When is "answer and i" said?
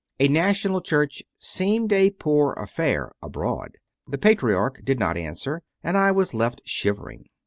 5.15-6.11